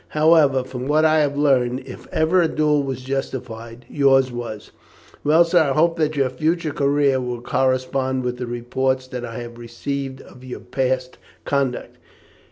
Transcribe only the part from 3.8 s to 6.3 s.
yours was. Well, sir, I hope that